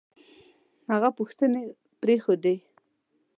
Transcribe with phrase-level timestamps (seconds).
[0.91, 1.61] هغه پوښتنې
[2.01, 2.55] پرېښودې